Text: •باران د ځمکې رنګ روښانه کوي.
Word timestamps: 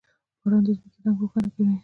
•باران 0.41 0.61
د 0.65 0.67
ځمکې 0.79 0.99
رنګ 1.03 1.17
روښانه 1.21 1.49
کوي. 1.55 1.73